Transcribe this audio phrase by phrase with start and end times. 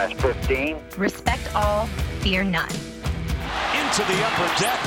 [0.00, 0.78] Minus 15.
[0.96, 1.84] Respect all,
[2.20, 2.70] fear none.
[2.70, 4.80] Into the upper deck.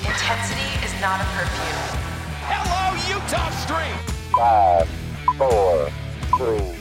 [0.00, 2.00] Intensity is not a perfume.
[2.48, 4.00] Hello, Utah Street.
[4.34, 4.88] Five,
[5.36, 5.90] four,
[6.38, 6.72] three,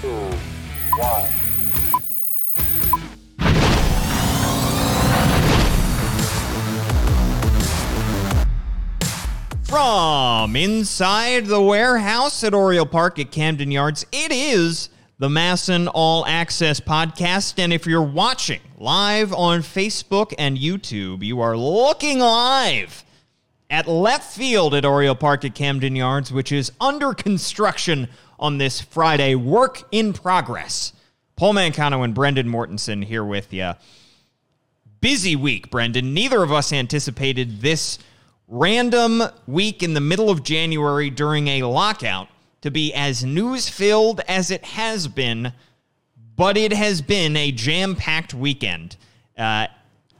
[0.00, 0.34] two,
[0.98, 1.30] one.
[9.62, 14.88] From inside the warehouse at Oriole Park at Camden Yards, it is
[15.20, 17.62] the MASN All Access Podcast.
[17.62, 23.04] And if you're watching live on Facebook and YouTube, you are looking live
[23.68, 28.80] at left field at Oriole Park at Camden Yards, which is under construction on this
[28.80, 29.34] Friday.
[29.34, 30.94] Work in progress.
[31.36, 33.74] Paul Mancano and Brendan Mortensen here with you.
[35.02, 36.14] Busy week, Brendan.
[36.14, 37.98] Neither of us anticipated this
[38.48, 42.28] random week in the middle of January during a lockout
[42.62, 45.52] to be as news filled as it has been,
[46.36, 48.96] but it has been a jam packed weekend.
[49.36, 49.66] Uh,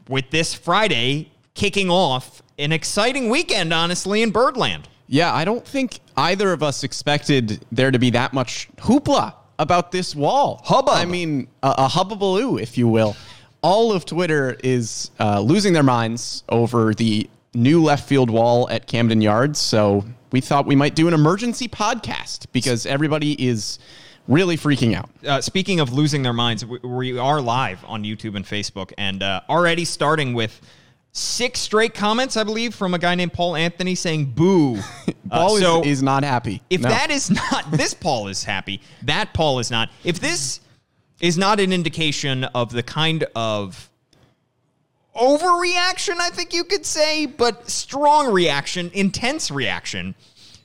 [0.08, 4.88] with this Friday kicking off an exciting weekend, honestly, in Birdland.
[5.06, 9.92] Yeah, I don't think either of us expected there to be that much hoopla about
[9.92, 10.60] this wall.
[10.64, 10.94] Hubbub.
[10.94, 13.16] I mean, a, a hubbubaloo, if you will.
[13.62, 18.86] All of Twitter is uh, losing their minds over the new left field wall at
[18.86, 19.58] Camden Yards.
[19.58, 23.78] So we thought we might do an emergency podcast because everybody is
[24.28, 25.10] really freaking out.
[25.26, 29.22] Uh, speaking of losing their minds, we, we are live on YouTube and Facebook, and
[29.22, 30.60] uh, already starting with
[31.12, 34.78] six straight comments, I believe, from a guy named Paul Anthony saying "boo."
[35.30, 36.62] Paul Uh, so is, is not happy.
[36.70, 36.88] if No.
[36.88, 39.90] that is not this Paul is happy, that Paul is not.
[40.04, 40.60] If this
[41.20, 43.90] is not an indication of the kind of
[45.16, 50.14] overreaction, I think you could say, but strong reaction, intense reaction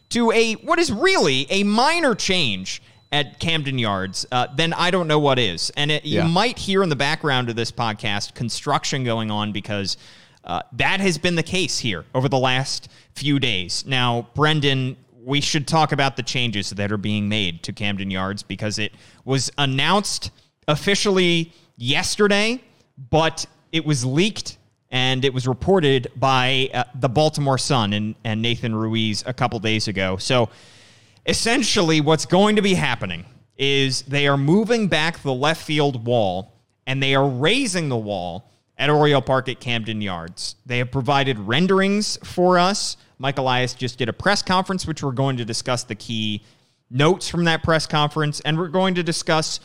[0.09, 5.07] to a what is really a minor change at Camden Yards, uh, then I don't
[5.07, 5.71] know what is.
[5.77, 6.23] And it, Yeah.
[6.25, 9.97] you might hear in the background of this podcast construction going on because
[10.43, 13.83] uh, that has been the case here over the last few days.
[13.88, 18.44] Now, Brendan, we should talk about the changes that are being made to Camden Yards
[18.44, 18.91] because it
[19.23, 20.29] was announced
[20.67, 22.61] officially yesterday,
[23.09, 23.45] but
[23.75, 24.58] it was leaked
[24.90, 29.59] and it was reported by uh, the Baltimore Sun and, and Nathan Ruiz a couple
[29.59, 30.16] days ago.
[30.16, 30.47] So
[31.25, 33.25] essentially, what's going to be happening
[33.58, 36.53] is they are moving back the left field wall
[36.88, 40.56] and they are raising the wall at Oriole Park at Camden Yards.
[40.66, 42.96] They have provided renderings for us.
[43.19, 46.44] Mike Elias just did a press conference, which we're going to discuss the key
[46.90, 49.59] notes from that press conference, and we're going to discuss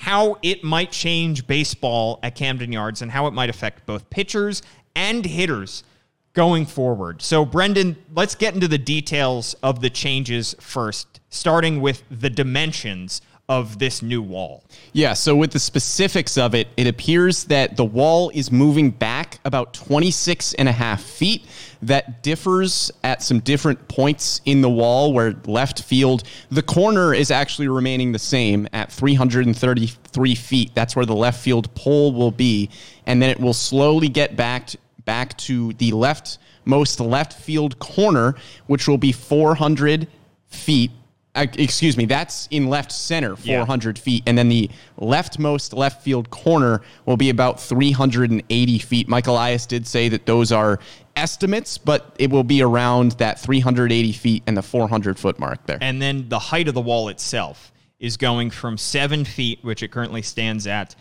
[0.00, 4.62] how it might change baseball at Camden Yards and how it might affect both pitchers
[4.96, 5.84] and hitters
[6.32, 7.20] going forward.
[7.20, 13.20] So, Brendan, let's get into the details of the changes first, starting with the dimensions
[13.50, 14.62] of this new wall.
[14.92, 19.40] Yeah, so with the specifics of it, it appears that the wall is moving back
[19.44, 21.44] about 26 and a half feet.
[21.82, 27.32] That differs at some different points in the wall where left field, the corner is
[27.32, 30.70] actually remaining the same at 333 feet.
[30.74, 32.70] That's where the left field pole will be.
[33.04, 34.70] And then it will slowly get back,
[35.04, 38.36] back to the leftmost left field corner,
[38.68, 40.06] which will be 400
[40.46, 40.92] feet
[41.34, 43.58] uh, excuse me, that's in left center, Yeah.
[43.58, 44.24] 400 feet.
[44.26, 44.68] And then the
[44.98, 49.08] leftmost left field corner will be about 380 feet.
[49.08, 50.80] Mike Elias did say that those are
[51.16, 55.78] estimates, but it will be around that 380 feet and the 400 foot mark there.
[55.80, 59.88] And then the height of the wall itself is going from seven feet, which it
[59.92, 60.96] currently stands at,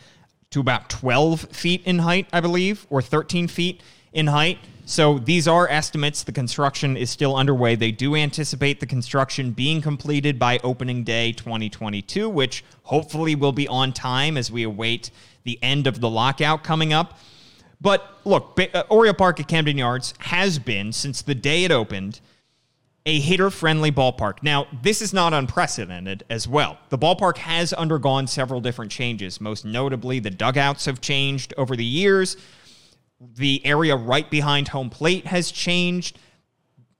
[0.52, 3.82] to about 12 feet in height, I believe, or 13 feet
[4.14, 4.60] in height.
[4.90, 6.24] So these are estimates.
[6.24, 7.76] The construction is still underway.
[7.76, 13.68] They do anticipate the construction being completed by opening day 2022, which hopefully will be
[13.68, 15.12] on time as we await
[15.44, 17.20] the end of the lockout coming up.
[17.80, 22.20] But look, uh, Oriole Park at Camden Yards has been, since the day it opened,
[23.06, 24.42] a hitter friendly ballpark.
[24.42, 26.80] Now, this is not unprecedented as well.
[26.90, 29.40] The ballpark has undergone several different changes.
[29.40, 32.38] Most notably, the dugouts have changed over the years.
[33.20, 36.18] The area right behind home plate has changed.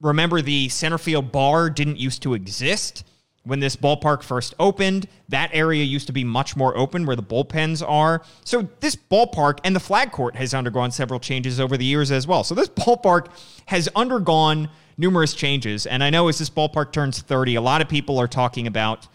[0.02, 3.06] Remember, the center field bar didn't used to exist
[3.44, 5.08] when this ballpark first opened.
[5.30, 8.22] That area used to be much more open where the bullpens are.
[8.44, 12.28] So, this ballpark and the flag court has undergone several changes over the years as
[12.28, 12.44] well.
[12.44, 13.28] So, this ballpark
[13.68, 15.86] has undergone numerous changes.
[15.86, 19.08] And I know as this ballpark turns 30, a lot of people are talking about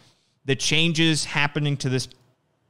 [0.47, 2.09] the changes happening to this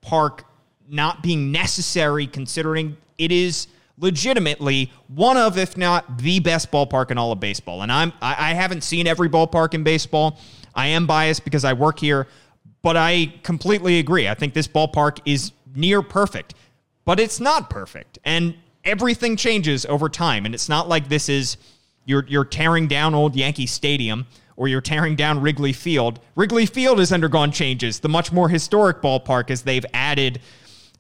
[0.00, 0.44] park
[0.88, 3.68] not being necessary considering it is
[3.98, 8.50] legitimately one of if not the best ballpark in all of baseball and i'm i,
[8.50, 10.38] I haven't seen every ballpark in baseball
[10.74, 12.26] i am biased because i work here
[12.82, 16.54] but i completely agree i think this ballpark is near perfect,
[17.04, 18.18] but it's not perfect.
[18.24, 18.54] And
[18.84, 20.46] everything changes over time.
[20.46, 21.56] And it's not like this is
[22.04, 24.26] you're you're tearing down old Yankee Stadium
[24.56, 26.20] or you're tearing down Wrigley Field.
[26.36, 28.00] Wrigley Field has undergone changes.
[28.00, 30.40] The much more historic ballpark as they've added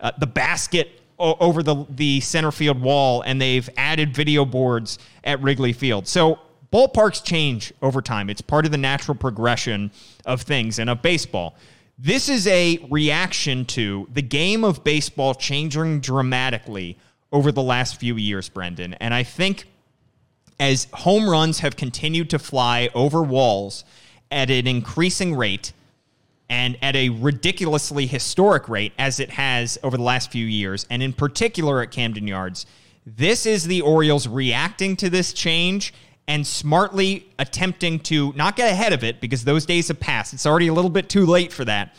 [0.00, 1.00] uh, the basket
[1.40, 6.06] over the the center field wall and they've added video boards at Wrigley Field.
[6.06, 6.38] So
[6.72, 8.28] ballparks change over time.
[8.28, 9.90] It's part of the natural progression
[10.26, 11.56] of things and of baseball.
[11.98, 16.98] This is a reaction to the game of baseball changing dramatically
[17.30, 18.94] over the last few years, Brendan.
[18.94, 19.66] And I think
[20.58, 23.84] as home runs have continued to fly over walls
[24.30, 25.72] at an increasing rate
[26.48, 31.02] and at a ridiculously historic rate as it has over the last few years, and
[31.02, 32.66] in particular at Camden Yards,
[33.06, 35.92] this is the Orioles reacting to this change
[36.26, 40.32] and smartly attempting to not get ahead of it because those days have passed.
[40.32, 41.94] It's already a little bit too late for that,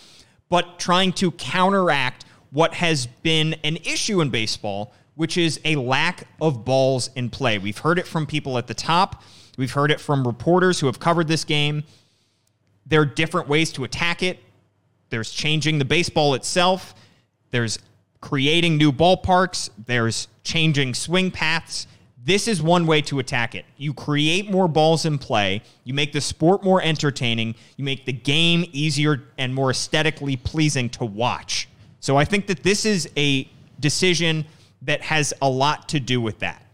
[0.49, 6.27] but trying to counteract what has been an issue in baseball, which is a lack
[6.41, 7.57] of balls in play.
[7.57, 9.21] We've heard it from people at the top,
[9.57, 11.83] we've heard it from reporters who have covered this game.
[12.85, 14.39] There are different ways to attack it.
[15.09, 16.95] There's changing the baseball itself.
[17.51, 17.79] There's
[18.21, 19.69] creating new ballparks.
[19.85, 21.87] There's changing swing paths.
[22.23, 23.65] This is one way to attack it.
[23.77, 25.61] You create more balls in play.
[25.83, 27.53] You make the sport more entertaining.
[27.77, 31.69] You make the game easier and more aesthetically pleasing to watch.
[31.99, 33.47] So I think that this is a
[33.79, 34.45] decision
[34.81, 36.64] that has a lot to do with that.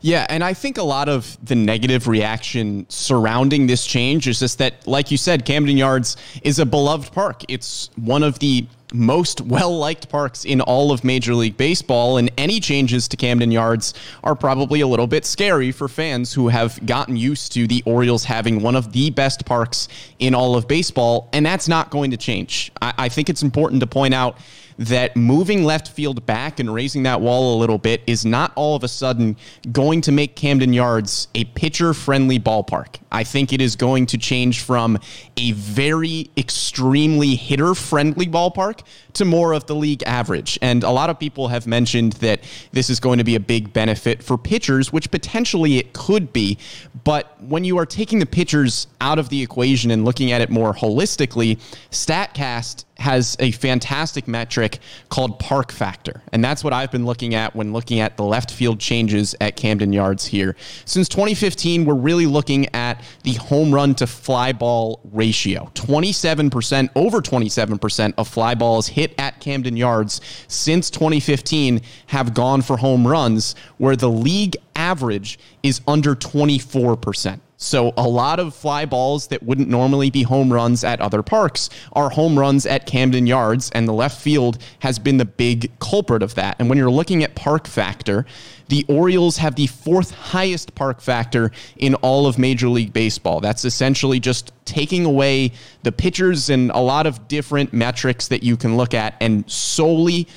[0.00, 4.58] Yeah, and I think a lot of the negative reaction surrounding this change is just
[4.58, 7.42] that, like you said, Camden Yards is a beloved park.
[7.48, 12.30] It's one of the most well liked parks in all of Major League Baseball, and
[12.38, 13.92] any changes to Camden Yards
[14.22, 18.24] are probably a little bit scary for fans who have gotten used to the Orioles
[18.24, 19.88] having one of the best parks
[20.20, 22.70] in all of baseball, and that's not going to change.
[22.80, 24.38] I, I think it's important to point out
[24.78, 28.76] that moving left field back and raising that wall a little bit is not all
[28.76, 29.36] of a sudden
[29.72, 32.96] going to make Camden Yards a pitcher friendly ballpark.
[33.10, 34.98] I think it is going to change from
[35.36, 38.82] a very extremely hitter friendly ballpark
[39.14, 40.58] to more of the league average.
[40.62, 42.40] And a lot of people have mentioned that
[42.72, 46.58] this is going to be a big benefit for pitchers, which potentially it could be.
[47.02, 50.50] But when you are taking the pitchers out of the equation and looking at it
[50.50, 51.58] more holistically,
[51.90, 54.78] StatCast has a fantastic metric
[55.08, 56.22] called park factor.
[56.32, 59.56] And that's what I've been looking at when looking at the left field changes at
[59.56, 60.56] Camden Yards here.
[60.84, 65.70] Since 2015, we're really looking at the home run to fly ball ratio.
[65.74, 72.76] 27%, over 27% of fly balls hit at Camden Yards since 2015 have gone for
[72.76, 77.40] home runs, where the league average is under 24%.
[77.60, 81.68] So a lot of fly balls that wouldn't normally be home runs at other parks
[81.92, 86.22] are home runs at Camden Yards, and the left field has been the big culprit
[86.22, 86.54] of that.
[86.60, 88.26] And when you're looking at park factor,
[88.68, 93.40] the Orioles have the fourth highest park factor in all of Major League Baseball.
[93.40, 95.50] That's essentially just taking away
[95.82, 100.28] the pitchers and a lot of different metrics that you can look at and solely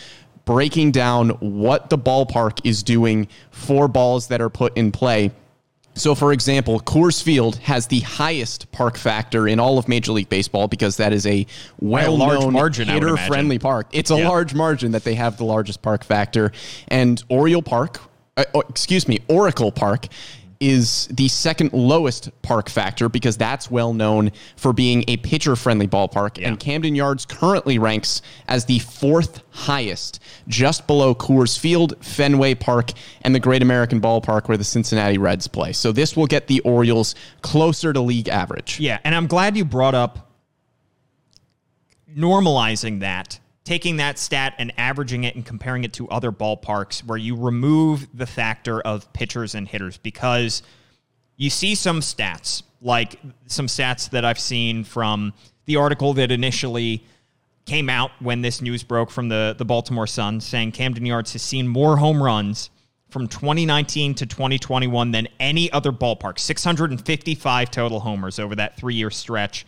[0.45, 5.31] breaking down what the ballpark is doing for balls that are put in play.
[5.93, 10.29] So, for example, Coors Field has the highest park factor in all of Major League
[10.29, 11.45] Baseball because that is a
[11.81, 13.87] well-known margin, I would hitter-friendly park.
[13.91, 14.29] It's a Yeah.
[14.29, 16.53] large margin that they have the largest park factor,
[16.87, 17.99] and Oriole Park,
[18.37, 20.07] uh, oh, excuse me, Oracle Park
[20.61, 25.87] is the second lowest park factor because that's well known for being a pitcher friendly
[25.87, 26.37] ballpark.
[26.37, 26.49] Yeah.
[26.49, 32.91] And Camden Yards currently ranks as the fourth highest, just below Coors Field, Fenway Park,
[33.23, 35.73] and the Great American Ballpark where the Cincinnati Reds play.
[35.73, 38.79] So this will get the Orioles closer to league average.
[38.79, 40.31] Yeah, and I'm glad you brought up
[42.15, 47.17] normalizing that, taking that stat and averaging it and comparing it to other ballparks where
[47.17, 50.63] you remove the factor of pitchers and hitters because
[51.37, 55.33] you see some stats, like some stats that I've seen from
[55.65, 57.03] the article that initially
[57.65, 61.41] came out when this news broke from the, the Baltimore Sun saying Camden Yards has
[61.41, 62.71] seen more home runs
[63.09, 69.11] from 2019 to 2021 than any other ballpark 655 total homers over that three year
[69.11, 69.65] stretch.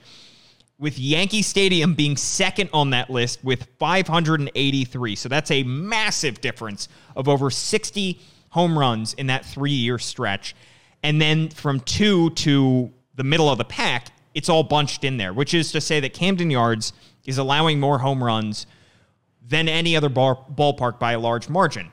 [0.79, 5.15] With Yankee Stadium being second on that list with 583.
[5.15, 10.55] So that's a massive difference of over 60 home runs in that three year stretch.
[11.03, 15.33] And then from two to the middle of the pack, it's all bunched in there,
[15.33, 16.93] which is to say that Camden Yards
[17.25, 18.65] is allowing more home runs
[19.47, 21.91] than any other bar- ballpark by a large margin.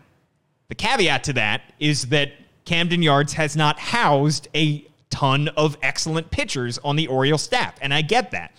[0.69, 2.33] The caveat to that is that
[2.65, 7.93] Camden Yards has not housed a ton of excellent pitchers on the Orioles staff, and
[7.93, 8.53] I get that.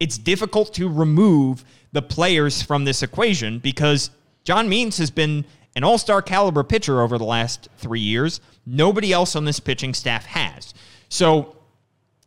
[0.00, 4.10] It's difficult to remove the players from this equation because
[4.44, 5.44] John Means has been
[5.76, 8.40] an all star caliber pitcher over the last three years.
[8.66, 10.74] Nobody else on this pitching staff has.
[11.08, 11.56] So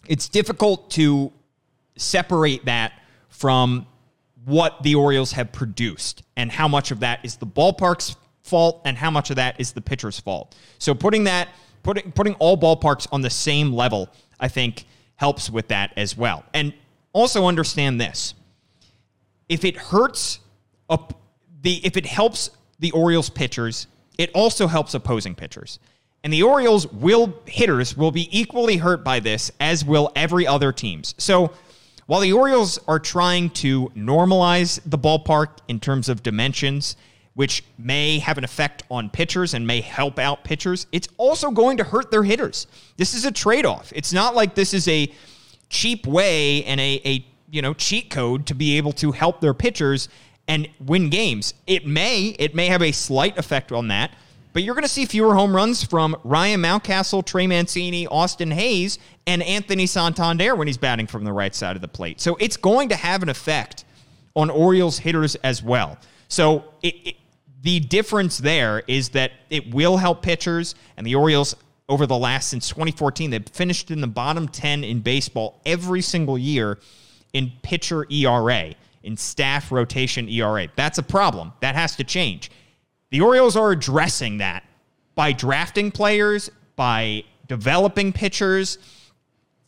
[0.07, 1.31] it's difficult to
[1.97, 2.93] separate that
[3.29, 3.87] from
[4.45, 8.97] what the Orioles have produced and how much of that is the ballpark's fault and
[8.97, 10.55] how much of that is the pitcher's fault.
[10.79, 11.49] So putting that
[11.81, 16.43] putting putting all ballparks on the same level, I think helps with that as well.
[16.53, 16.73] And
[17.13, 18.33] also understand this.
[19.47, 20.39] If it hurts
[20.89, 25.79] the if it helps the Orioles pitchers, it also helps opposing pitchers.
[26.23, 30.71] And the Orioles will hitters will be equally hurt by this as will every other
[30.71, 31.15] teams.
[31.17, 31.53] So
[32.05, 36.97] while the Orioles are trying to normalize the ballpark in terms of dimensions,
[37.33, 41.77] which may have an effect on pitchers and may help out pitchers, it's also going
[41.77, 42.67] to hurt their hitters.
[42.97, 43.91] This is a trade-off.
[43.95, 45.11] It's not like this is a
[45.73, 49.53] cheap way and a, a you know cheat code to be able to help their
[49.53, 50.07] pitchers
[50.47, 51.53] and win games.
[51.67, 54.11] It may it may have a slight effect on that,
[54.53, 58.99] but you're going to see fewer home runs from Ryan Mountcastle, Trey Mancini, Austin Hays,
[59.25, 62.21] and Anthony Santander when he's batting from the right side of the plate.
[62.21, 63.85] So it's going to have an effect
[64.35, 65.97] on Orioles hitters as well.
[66.27, 67.15] So it, it,
[67.61, 71.55] the difference there is that it will help pitchers, and the Orioles
[71.89, 76.37] over the last since 2014 they've finished in the bottom 10 in baseball every single
[76.37, 76.79] year
[77.33, 78.73] in pitcher ERA,
[79.03, 80.67] in staff rotation ERA.
[80.75, 81.51] That's a problem.
[81.59, 82.51] That has to change.
[83.09, 84.63] The Orioles are addressing that
[85.15, 88.77] by drafting players, by developing pitchers,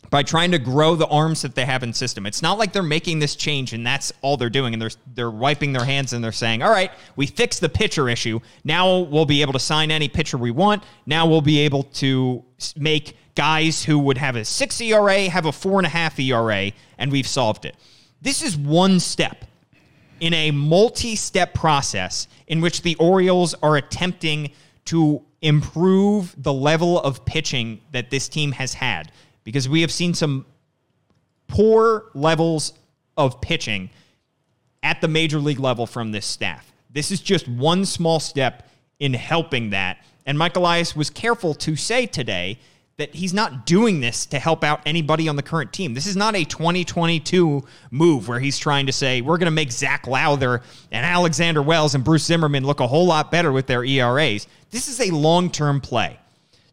[0.09, 2.25] by trying to grow the arms that they have in system.
[2.25, 5.31] It's not like they're making this change and that's all they're doing and they're they're
[5.31, 8.39] wiping their hands and they're saying, "All right, we fixed the pitcher issue.
[8.63, 10.83] Now we'll be able to sign any pitcher we want.
[11.05, 12.43] Now we'll be able to
[12.75, 16.71] make guys who would have a six ERA have a four and a half ERA,
[16.97, 17.75] and we've solved it."
[18.21, 19.45] This is one step
[20.19, 24.51] in a multi step process in which the Orioles are attempting
[24.85, 29.11] to improve the level of pitching that this team has had
[29.45, 30.45] because we have seen some
[31.47, 32.73] poor levels
[33.15, 33.89] of pitching
[34.83, 36.73] at the major league level from this staff.
[36.91, 38.67] This is just one small step
[38.99, 40.03] in helping that.
[40.25, 42.59] And Mike Elias was careful to say today
[42.97, 45.93] that he's not doing this to help out anybody on the current team.
[45.93, 49.71] This is not a 2022 move where he's trying to say, we're going to make
[49.71, 50.61] Zac Lowther
[50.91, 54.47] and Alexander Wells and Bruce Zimmermann look a whole lot better with their ERAs.
[54.71, 56.17] This is a long term play.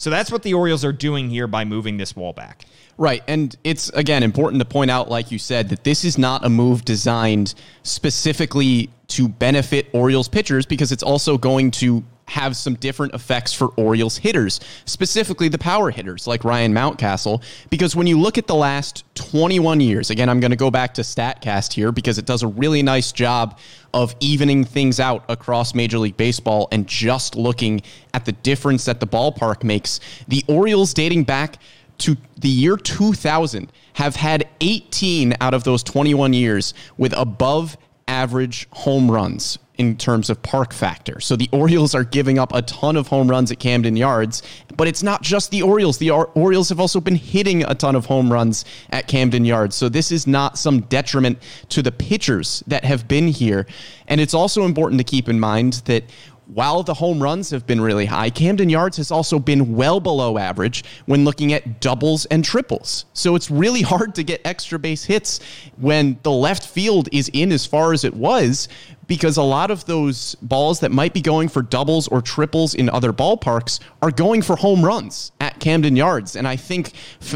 [0.03, 2.65] So that's what the Orioles are doing here by moving this wall back.
[2.99, 3.23] Right.
[3.29, 6.49] And it's, again, important to point out, like you said, that this is not a
[6.49, 7.55] move designed
[7.85, 13.69] specifically to benefit Orioles pitchers because it's also going to have some different effects for
[13.77, 17.43] Orioles hitters, specifically the power hitters like Ryan Mountcastle.
[17.71, 20.95] Because when you look at the last 21 years, again, I'm going to go back
[20.95, 23.59] to StatCast here because it does a really nice job
[23.93, 27.83] of evening things out across Major League Baseball and just looking
[28.15, 30.01] at the difference that the ballpark makes.
[30.29, 31.59] The Orioles dating back
[31.99, 37.77] to the year 2000 have had 18 out of those 21 years with above
[38.09, 41.21] average home runs in terms of park factor.
[41.21, 44.43] So the Orioles are giving up a ton of home runs at Camden Yards,
[44.77, 45.99] but it's not just the Orioles.
[45.99, 49.77] The Orioles have also been hitting a ton of home runs at Camden Yards.
[49.77, 51.39] So this is not some detriment
[51.71, 53.67] to the pitchers that have been here.
[54.07, 56.05] And it's also important to keep in mind that
[56.47, 60.39] while the home runs have been really high, Camden Yards has also been well below
[60.39, 63.07] average when looking at doubles and triples.
[63.15, 65.41] So it's really hard to get extra base hits
[65.77, 68.69] when the left field is in as far as it was
[69.13, 72.89] because a lot of those balls that might be going for doubles or triples in
[72.89, 76.35] other ballparks are going for home runs at Camden Yards.
[76.35, 76.93] And I think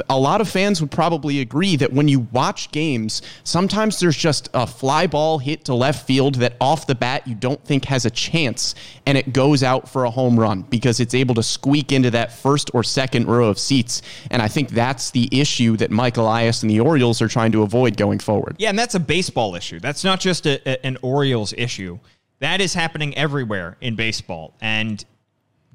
[0.09, 4.49] a lot of fans would probably agree that when you watch games, sometimes there's just
[4.54, 8.06] a fly ball hit to left field that off the bat you don't think has
[8.06, 11.92] a chance and it goes out for a home run because it's able to squeak
[11.92, 14.00] into that first or second row of seats.
[14.30, 17.61] And I think that's the issue that Mike Elias and the Orioles are trying to
[17.61, 18.56] avoid going forward.
[18.59, 19.78] Yeah, and that's a baseball issue.
[19.78, 21.99] That's not just a, a, an Orioles issue issue.
[22.39, 24.55] That is happening everywhere in baseball.
[24.61, 25.05] And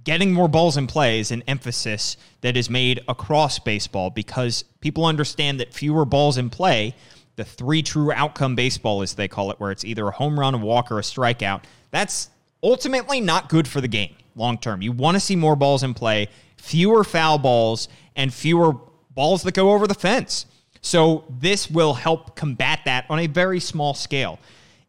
[0.04, 5.06] getting more balls in play is an emphasis that is made across baseball because people
[5.06, 6.96] understand that fewer balls in play,
[7.36, 10.56] the three true outcome baseball, as they call it, where it's either a home run,
[10.56, 12.30] a walk, or a strikeout, that's
[12.64, 14.82] ultimately not good for the game long term.
[14.82, 18.74] You want to see more balls in play, fewer foul balls, and fewer
[19.12, 20.46] balls that go over the fence.
[20.82, 24.40] So this will help combat that on a very small scale.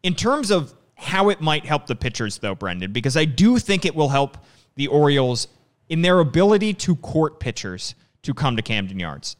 [0.01, 0.73] In terms of
[1.13, 4.35] how it might help the pitchers, though, Brendan, because I do think it will help
[4.73, 5.47] the Orioles
[5.87, 7.93] in their ability to court pitchers
[8.23, 9.35] to come to Camden Yards.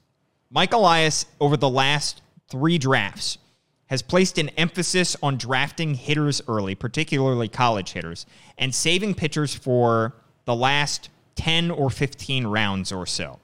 [0.51, 3.39] Mike Elias, over the last three drafts,
[3.87, 8.27] has placed an emphasis on drafting hitters early, particularly college hitters,
[8.59, 10.13] and saving pitchers for
[10.45, 13.39] the last 10 or 15 rounds or so.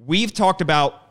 [0.00, 1.02] We've talked about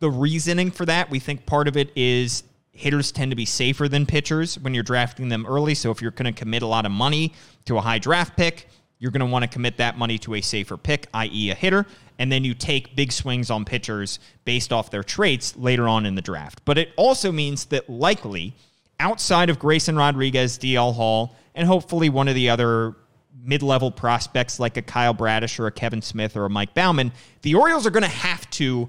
[0.00, 1.08] the reasoning for that.
[1.08, 2.42] We think part of it is
[2.76, 5.74] hitters tend to be safer than pitchers when you're drafting them early.
[5.74, 7.32] So if you're going to commit a lot of money
[7.64, 8.68] to a high draft pick,
[8.98, 11.86] you're going to want to commit that money to a safer pick, i.e., a hitter,
[12.18, 16.14] and then you take big swings on pitchers based off their traits later on in
[16.14, 16.62] the draft.
[16.64, 18.54] But it also means that likely
[18.98, 22.94] outside of Grayson Rodriguez, DL Hall, and hopefully one of the other
[23.42, 27.54] mid-level prospects like a Kyle Bradish or a Kevin Smith or a Mike Baumann, the
[27.54, 28.88] Orioles are going to have to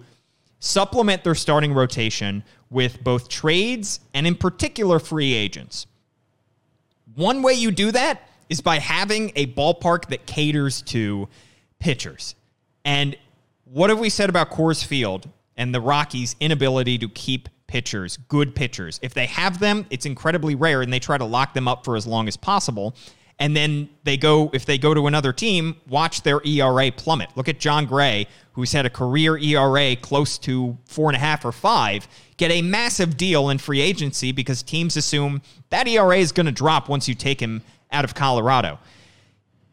[0.59, 5.87] supplement their starting rotation with both trades and in particular free agents.
[7.15, 11.27] One way you do that is by having a ballpark that caters to
[11.79, 12.35] pitchers.
[12.85, 13.17] And
[13.65, 18.55] what have we said about Coors Field and the Rockies' inability to keep pitchers, good
[18.55, 18.99] pitchers?
[19.01, 21.95] If they have them, it's incredibly rare and they try to lock them up for
[21.95, 22.95] as long as possible.
[23.39, 27.29] And then they go, if they go to another team, watch their ERA plummet.
[27.35, 31.45] Look at Jon Gray, who's had a career ERA close to four and a half
[31.45, 36.31] or five, get a massive deal in free agency because teams assume that ERA is
[36.31, 38.79] going to drop once you take him out of Colorado.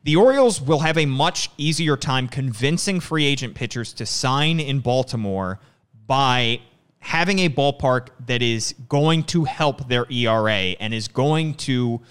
[0.02, 4.80] The Orioles will have a much easier time convincing free agent pitchers to sign in
[4.80, 5.58] Baltimore
[6.06, 6.60] by
[6.98, 12.02] having a ballpark that is going to help their ERA and is going to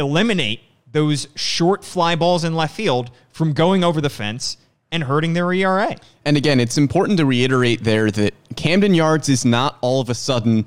[0.00, 4.56] eliminate those short fly balls in left field from going over the fence
[4.92, 5.96] and hurting their ERA.
[6.24, 10.14] And again, it's important to reiterate there that Camden Yards is not all of a
[10.14, 10.66] sudden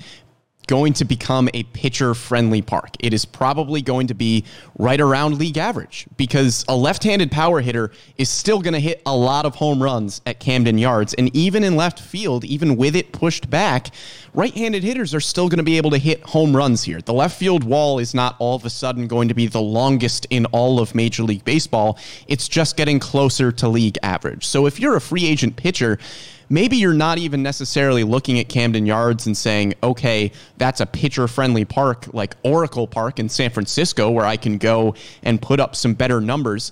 [0.73, 2.95] going to become a pitcher friendly park.
[2.99, 4.43] It is probably going to be
[4.79, 8.99] right around league average because a left handed power hitter is still going to hit
[9.05, 11.13] a lot of home runs at Camden Yards.
[11.13, 13.89] And even in left field, even with it pushed back,
[14.33, 17.01] right handed hitters are still going to be able to hit home runs here.
[17.01, 20.25] The left field wall is not all of a sudden going to be the longest
[20.31, 21.99] in all of Major League Baseball.
[22.27, 24.43] It's just getting closer to league average.
[24.43, 25.99] So if you're a free agent pitcher,
[26.49, 31.27] maybe you're not even necessarily looking at Camden Yards and saying, okay, that's a pitcher
[31.27, 35.75] friendly park like Oracle Park in San Francisco where I can go and put up
[35.75, 36.71] some better numbers.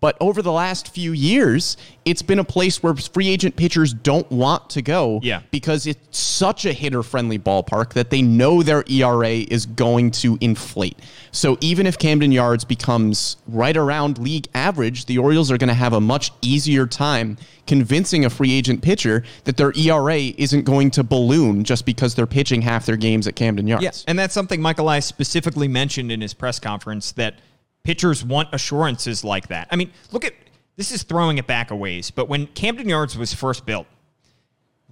[0.00, 4.30] But over the last few years, it's been a place where free agent pitchers don't
[4.32, 5.40] want to go Yeah.
[5.50, 10.38] because it's such a hitter friendly ballpark that they know their ERA is going to
[10.40, 10.98] inflate.
[11.32, 15.74] So even if Camden Yards becomes right around league average, the Orioles are going to
[15.74, 17.36] have a much easier time
[17.66, 22.26] convincing a free agent pitcher that their ERA isn't going to balloon just because they're
[22.26, 23.84] pitching half their games at Camden Yards.
[23.84, 24.04] Yes.
[24.08, 27.34] And that's something Michael I specifically mentioned in his press conference that
[27.82, 29.68] pitchers want assurances like that.
[29.70, 30.34] I mean, look at
[30.76, 33.86] this is throwing it back a ways, but when Camden Yards was first built,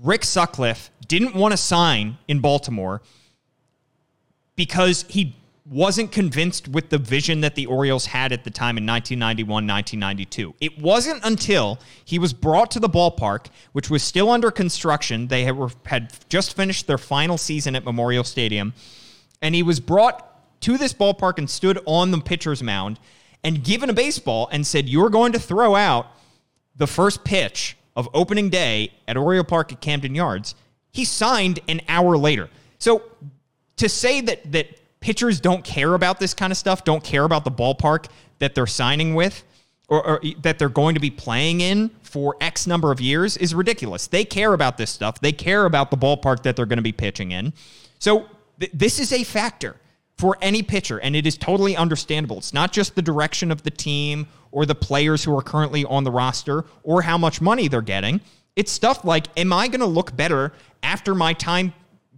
[0.02, 3.02] Rick Sutcliffe didn't want to sign in Baltimore
[4.54, 5.34] because he
[5.70, 10.54] wasn't convinced with the vision that the Orioles had at the time in 1991, 1992.
[10.60, 15.28] It wasn't until he was brought to the ballpark, which was still under construction.
[15.28, 18.72] They had, had just finished their final season at Memorial Stadium,
[19.42, 20.24] and he was brought
[20.60, 22.98] to this ballpark and stood on the pitcher's mound
[23.44, 26.06] and given a baseball and said, You're going to throw out
[26.76, 30.54] the first pitch of opening day at Oriole Park at Camden Yards.
[30.92, 32.48] He signed an hour later.
[32.78, 33.02] So
[33.76, 37.44] to say that that pitchers don't care about this kind of stuff, don't care about
[37.44, 38.06] the ballpark
[38.38, 39.44] that they're signing with,
[39.88, 43.54] or, or that they're going to be playing in for X number of years is
[43.54, 44.06] ridiculous.
[44.06, 45.20] They care about this stuff.
[45.20, 47.52] They care about the ballpark that they're going to be pitching in.
[47.98, 48.26] So
[48.60, 49.76] th- this is a factor
[50.18, 52.38] for any pitcher, and it is totally understandable.
[52.38, 56.04] It's not just the direction of the team or the players who are currently on
[56.04, 58.20] the roster or how much money they're getting.
[58.56, 60.52] It's stuff like, am I going to look better
[60.82, 61.72] after my time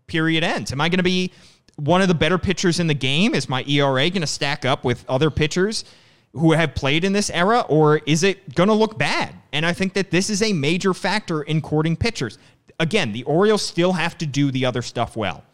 [0.07, 0.73] period ends?
[0.73, 1.31] Am I going to be
[1.77, 3.35] one of the better pitchers in the game?
[3.35, 5.85] Is my ERA going to stack up with other pitchers
[6.33, 9.35] who have played in this era, or is it going to look bad?
[9.53, 12.39] And I think that this is a major factor in courting pitchers.
[12.79, 15.45] Again, the Orioles still have to do the other stuff well.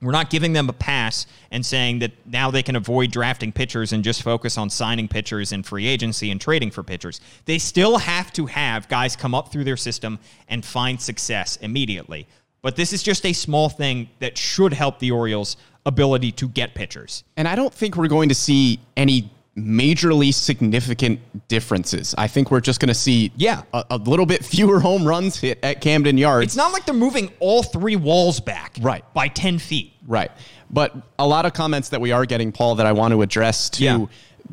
[0.00, 3.92] We're not giving them a pass and saying that now they can avoid drafting pitchers
[3.92, 7.20] and just focus on signing pitchers in free agency and trading for pitchers.
[7.46, 12.28] They still have to have guys come up through their system and find success immediately.
[12.62, 16.74] But this is just a small thing that should help the Orioles' ability to get
[16.74, 17.24] pitchers.
[17.36, 22.14] And I don't think we're going to see any majorly significant differences.
[22.16, 23.62] I think we're just going to see Yeah.
[23.74, 26.44] a, a little bit fewer home runs hit at Camden Yards.
[26.46, 29.04] It's not like they're moving all three walls back Right.
[29.14, 29.92] by 10 feet.
[30.06, 30.30] Right.
[30.70, 33.68] But a lot of comments that we are getting, Paul, that I want to address
[33.70, 34.06] to Yeah.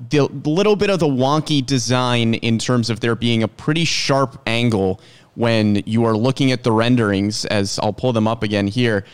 [0.09, 4.41] the little bit of the wonky design in terms of there being a pretty sharp
[4.47, 4.99] angle
[5.35, 9.05] when you are looking at the renderings, as I'll pull them up again here.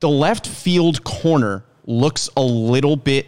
[0.00, 3.26] the left field corner looks a little bit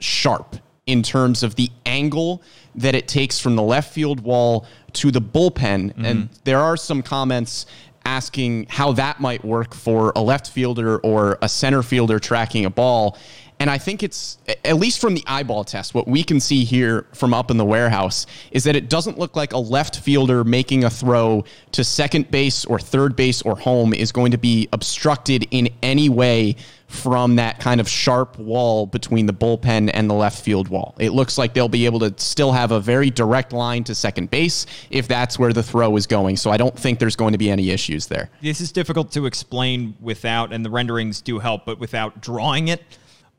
[0.00, 0.56] sharp
[0.86, 2.42] in terms of the angle
[2.74, 5.92] that it takes from the left field wall to the bullpen.
[5.98, 6.34] And mm-hmm.
[6.44, 7.66] there are some comments
[8.04, 12.70] asking how that might work for a left fielder or a center fielder tracking a
[12.70, 13.18] ball.
[13.60, 17.06] And I think it's, at least from the eyeball test, what we can see here
[17.12, 20.84] from up in the warehouse is that it doesn't look like a left fielder making
[20.84, 25.48] a throw to second base or third base or home is going to be obstructed
[25.50, 26.54] in any way
[26.86, 30.94] from that kind of sharp wall between the bullpen and the left field wall.
[30.98, 34.30] It looks like they'll be able to still have a very direct line to second
[34.30, 36.36] base if that's where the throw is going.
[36.36, 38.30] So I don't think there's going to be any issues there.
[38.40, 42.82] This is difficult to explain without, and the renderings do help, but without drawing it.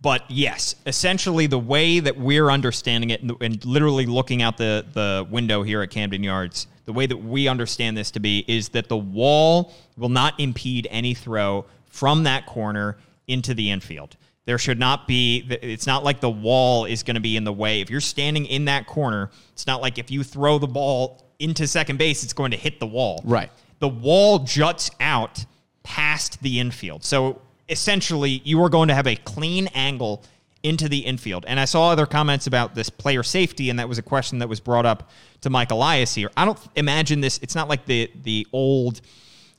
[0.02, 4.86] But yes, essentially the way that we're understanding it and, and literally looking out the,
[4.94, 8.70] the window here at Camden Yards, the way that we understand this to be is
[8.70, 14.16] that the wall will not impede any throw from that corner into the infield.
[14.46, 17.54] There should not be, it's not like the wall is going to be in the
[17.54, 17.82] way.
[17.82, 21.68] If you're standing in that corner, it's not like if you throw the ball into
[21.68, 23.22] second base, it's going to hit the wall.
[23.24, 23.52] Right.
[23.80, 25.46] The wall juts out
[25.84, 27.04] past the infield.
[27.04, 30.23] So essentially, you are going to have a clean angle
[30.63, 31.45] into the infield.
[31.47, 34.49] And I saw other comments about this player safety, and that was a question that
[34.49, 35.10] was brought up
[35.41, 36.32] to Mike Elias here.
[36.36, 39.01] I don't imagine this, it's not like the the old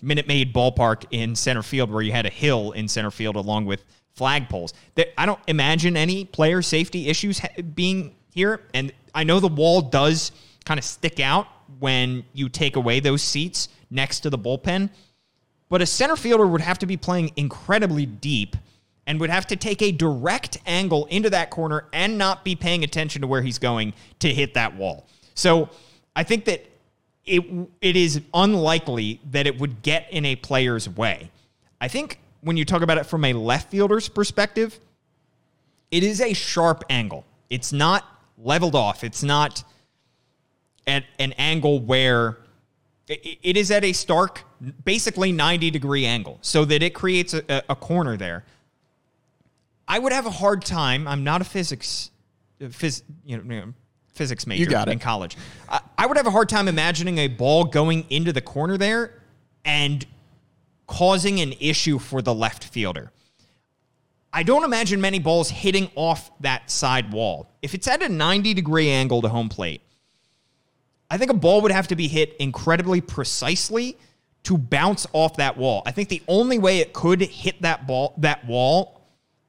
[0.02, 3.66] Minute Maid ballpark in center field where you had a hill in center field along
[3.66, 3.84] with
[4.18, 4.72] flagpoles.
[5.16, 7.40] I don't imagine any player safety issues
[7.74, 8.62] being here.
[8.74, 10.32] And I know the wall does
[10.64, 11.46] kind of stick out
[11.78, 14.90] when you take away those seats next to the bullpen.
[15.70, 18.56] But a center fielder would have to be playing incredibly deep
[19.06, 22.85] and would have to take a direct angle into that corner and not be paying
[22.85, 25.06] attention to where he's going to hit that wall.
[25.35, 25.70] So
[26.14, 26.66] I think that
[27.24, 27.42] it
[27.80, 31.30] it is unlikely that it would get in a player's way.
[31.80, 34.78] I think when you talk about it from a left fielder's perspective,
[35.90, 37.24] it is a sharp angle.
[37.48, 38.04] It's not
[38.38, 39.04] leveled off.
[39.04, 39.64] It's not
[40.87, 42.38] at an angle where
[43.09, 44.44] it it is at a stark,
[44.84, 48.44] basically 90 degree angle, so that it creates a, a corner there.
[49.88, 51.08] I would have a hard time.
[51.08, 52.10] I'm not a physics,
[52.60, 53.72] uh, phys, you know,
[54.14, 55.00] physics major in it.
[55.00, 55.36] college.
[55.68, 59.20] I, I would have a hard time imagining a ball going into the corner there
[59.64, 60.06] and
[60.86, 63.10] causing an issue for the left fielder.
[64.32, 67.50] I don't imagine many balls hitting off that side wall.
[67.62, 69.82] If it's at a 90 degree angle to home plate,
[71.10, 73.96] I think a ball would have to be hit incredibly precisely
[74.44, 75.83] to bounce off that wall.
[75.87, 79.00] I think the only way it could hit that ball that wall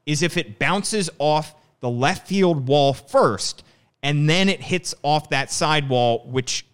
[0.05, 3.63] is if it bounces off the left field wall first
[4.03, 6.65] and then it hits off that side wall which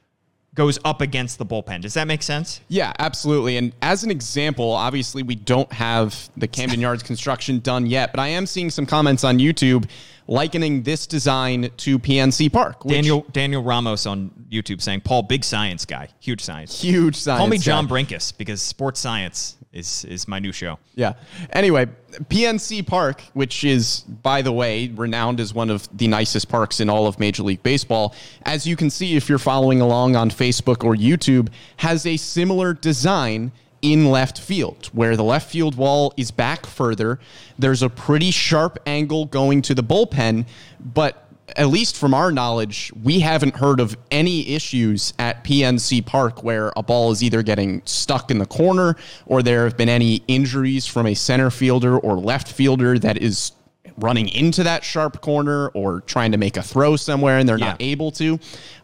[0.58, 1.82] goes up against the bullpen.
[1.82, 2.60] Does that make sense?
[2.68, 3.56] Yeah, absolutely.
[3.58, 8.20] And as an example, obviously we don't have the Camden Yards construction done yet, but
[8.20, 9.88] I am seeing some comments on YouTube
[10.28, 12.84] likening this design to PNC Park.
[12.84, 17.40] which- Daniel Daniel Ramos on YouTube saying, "Paul, big science guy, huge science." huge science.
[17.40, 17.64] Call me guy.
[17.64, 20.80] John Brenkus because sports science is is my new show.
[20.96, 21.14] Yeah.
[21.52, 21.88] Anyway,
[22.26, 26.90] PNC Park, which is, by the way, renowned as one of the nicest parks in
[26.90, 30.84] all of Major League Baseball, as you can see if you're following along on Facebook
[30.84, 33.52] or YouTube, has a similar design
[33.84, 37.20] in left field, where the left field wall is back further.
[37.60, 40.48] There's a pretty sharp angle going to the bullpen,
[40.80, 46.44] but at least from our knowledge, we haven't heard of any issues at PNC Park
[46.44, 50.24] where a ball is either getting stuck in the corner or there have been any
[50.28, 53.54] injuries from a center fielder or left fielder that is
[53.98, 57.78] running into that sharp corner or trying to make a throw somewhere and they're not
[57.82, 58.40] able to.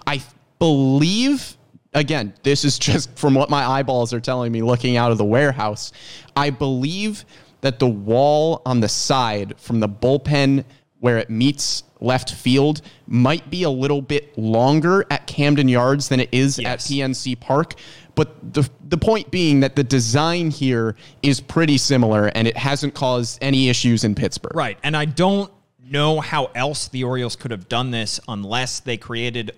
[0.08, 0.22] I
[0.58, 1.58] believe
[1.94, 5.26] again, this is just from what my eyeballs are telling me looking out of the
[5.26, 5.92] warehouse.
[6.36, 7.26] I believe
[7.62, 10.66] that the wall on the side from the bullpen
[11.04, 16.22] where it meets left field might be a little bit longer at Camden Yards than
[16.22, 16.66] it is Yes.
[16.90, 17.74] at PNC Park.
[18.16, 22.94] But the the point being that the design here is pretty similar and it hasn't
[22.94, 24.56] caused any issues in Pittsburgh.
[24.56, 24.78] Right.
[24.82, 25.52] And I don't
[25.86, 29.52] know how else the Orioles could have done this unless they created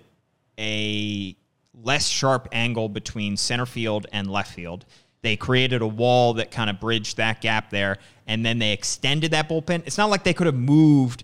[0.58, 1.36] a
[1.80, 4.84] less sharp angle between center field and left field.
[5.22, 9.30] They created a wall that kind of bridged that gap there, and then they extended
[9.30, 9.82] that bullpen.
[9.86, 11.22] It's not like they could have moved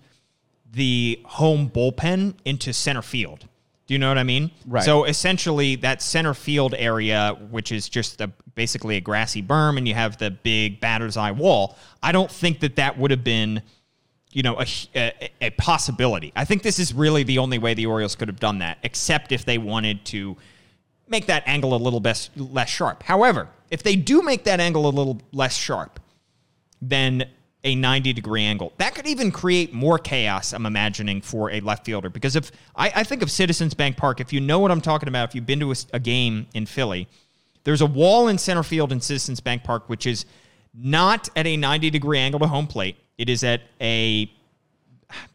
[0.73, 3.47] the home bullpen into center field.
[3.87, 4.51] Do you know what I mean?
[4.67, 4.83] Right.
[4.83, 9.87] So essentially, that center field area, which is just a, basically a grassy berm, and
[9.87, 11.77] you have the big batter's eye wall.
[12.03, 13.63] I don't think that that would have been,
[14.31, 16.33] you know, a, a, a possibility.
[16.35, 19.33] I think this is really the only way the Orioles could have done that, except
[19.33, 20.37] if they wanted to
[21.09, 23.03] make that angle a little best, less sharp.
[23.03, 25.99] However, if they do make that angle a little less sharp,
[26.83, 27.25] than
[27.65, 28.73] a 90 degree angle.
[28.79, 32.09] That could even create more chaos, I'm imagining, for a left fielder.
[32.09, 35.09] Because if I, I think of Citizens Bank Park, if you know what I'm talking
[35.09, 37.09] about, if you've been to a, a game in Philly,
[37.65, 40.25] there's a wall in center field in Citizens Bank Park, which is
[40.75, 42.97] not at a 90 degree angle to home plate.
[43.19, 44.31] It is at a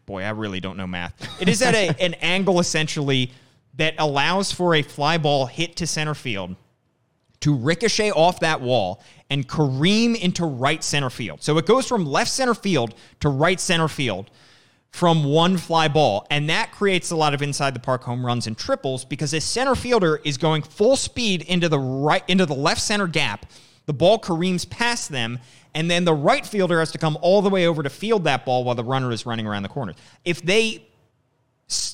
[0.06, 1.14] boy, I really don't know math.
[1.40, 3.32] It is at a, an angle essentially
[3.74, 6.56] that allows for a fly ball hit to center field
[7.40, 11.42] to ricochet off that wall and careen into right center field.
[11.42, 14.30] So it goes from left center field to right center field
[14.90, 16.26] from one fly ball.
[16.30, 19.40] And that creates a lot of inside the park home runs and triples because a
[19.40, 23.46] center fielder is going full speed into the right into the left center gap.
[23.86, 25.38] The ball careens past them,
[25.74, 28.44] and then the right fielder has to come all the way over to field that
[28.44, 29.96] ball while the runner is running around the corners.
[30.24, 30.88] If they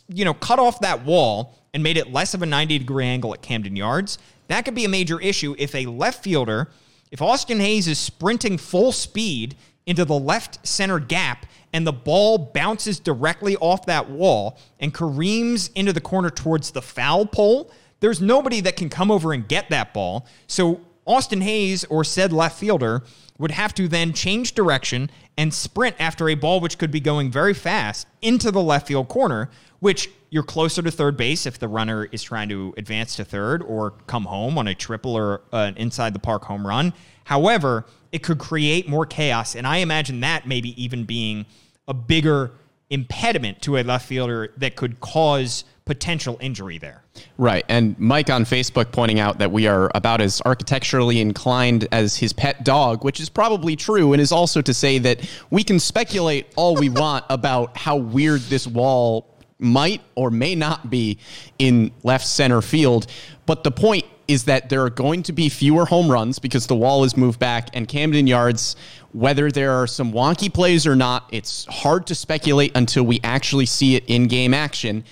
[0.08, 3.34] you know, cut off that wall and made it less of a 90 degree angle
[3.34, 4.18] at Camden Yards,
[4.48, 6.68] that could be a major issue if a left fielder,
[7.14, 9.54] if Austin Hays is sprinting full speed
[9.86, 15.70] into the left center gap and the ball bounces directly off that wall and careens
[15.76, 19.70] into the corner towards the foul pole, there's nobody that can come over and get
[19.70, 20.26] that ball.
[20.48, 23.04] So Austin Hays or said left fielder
[23.38, 27.30] would have to then change direction and sprint after a ball which could be going
[27.30, 31.68] very fast into the left field corner, which you're closer to third base if the
[31.68, 35.58] runner is trying to advance to third or come home on a triple or uh,
[35.58, 36.92] an inside the park home run.
[37.22, 41.46] However, it could create more chaos, and I imagine that maybe even being
[41.86, 42.50] a bigger
[42.90, 47.04] impediment to a left fielder that could cause potential injury there.
[47.38, 47.64] Right.
[47.68, 52.32] And Mike on Facebook pointing out that we are about as architecturally inclined as his
[52.32, 55.20] pet dog, which is probably true, and is also to say that
[55.50, 60.90] we can speculate all we want about how weird this wall might or may not
[60.90, 61.18] be
[61.58, 63.06] in left center field.
[63.46, 66.74] But the point is that there are going to be fewer home runs because the
[66.74, 68.76] wall is moved back and Camden Yards,
[69.12, 73.66] whether there are some wonky plays or not, it's hard to speculate until we actually
[73.66, 75.04] see it in game action.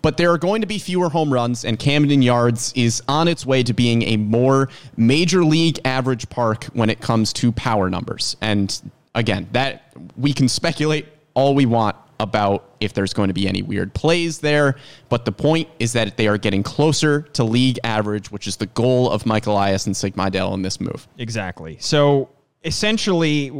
[0.00, 3.44] But there are going to be fewer home runs, and Camden Yards is on its
[3.44, 8.36] way to being a more major league average park when it comes to power numbers.
[8.40, 8.80] And
[9.16, 13.62] again, that we can speculate all we want about if there's going to be any
[13.62, 14.76] weird plays there.
[15.08, 18.66] But the point is that they are getting closer to league average, which is the
[18.66, 21.06] goal of Michael Elias and Sig Mejdal in this move.
[21.18, 21.76] Exactly.
[21.80, 22.30] So
[22.64, 23.52] essentially,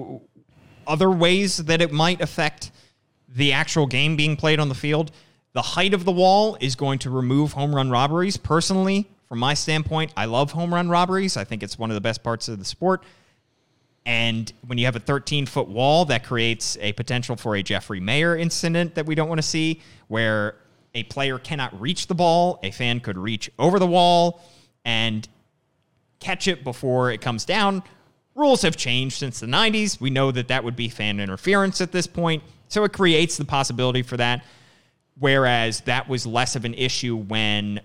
[0.87, 2.73] other ways that it might affect
[3.29, 5.13] the actual game being played on the field,
[5.53, 8.37] the height of the wall is going to remove home run robberies.
[8.37, 11.37] Personally, from my standpoint, I love home run robberies.
[11.37, 13.03] I think it's one of the best parts of the sport.
[14.07, 18.01] And when you have a 13 foot wall, that creates a potential for a Jeffrey
[18.01, 20.57] Maier incident that we don't want to see, where
[20.95, 24.43] a player cannot reach the ball, a fan could reach over the wall
[24.85, 25.29] and
[26.21, 27.83] catch it before it comes down.
[28.35, 30.01] Rules have changed since the 90s.
[30.01, 32.43] We know that that would be fan interference at this point.
[32.69, 34.45] So it creates the possibility for that.
[35.19, 37.81] Whereas that was less of an issue when